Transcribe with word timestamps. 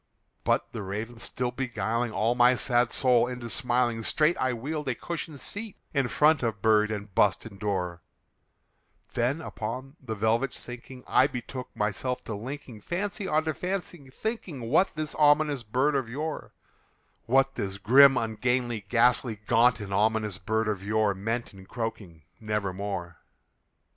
'"But 0.43 0.71
the 0.71 0.81
Raven 0.81 1.17
still 1.17 1.51
beguiling 1.51 2.11
all 2.11 2.33
my 2.33 2.55
sad 2.55 2.91
soul 2.91 3.27
into 3.27 3.51
smiling, 3.51 4.01
Straight 4.01 4.35
I 4.39 4.51
wheeled 4.51 4.89
a 4.89 4.95
cushioned 4.95 5.39
seat 5.39 5.75
in 5.93 6.07
front 6.07 6.41
of 6.41 6.59
bird 6.59 6.89
and 6.89 7.13
bust 7.13 7.45
and 7.45 7.59
door; 7.59 8.01
Then, 9.13 9.41
upon 9.41 9.97
the 10.01 10.15
velvet 10.15 10.55
sinking, 10.55 11.03
I 11.05 11.27
betook 11.27 11.69
myself 11.75 12.23
to 12.23 12.33
linking 12.33 12.81
Fancy 12.81 13.27
unto 13.27 13.53
fancy, 13.53 14.09
thinking 14.09 14.61
what 14.71 14.95
this 14.95 15.13
ominous 15.19 15.61
bird 15.61 15.93
of 15.93 16.09
yore 16.09 16.55
What 17.27 17.53
this 17.53 17.77
grim, 17.77 18.17
ungainly, 18.17 18.87
ghastly, 18.89 19.35
gaunt, 19.45 19.79
and 19.81 19.93
ominous 19.93 20.39
bird 20.39 20.67
of 20.67 20.81
yore 20.83 21.13
Meant 21.13 21.53
in 21.53 21.67
croaking 21.67 22.23
"Nevermore." 22.39 23.19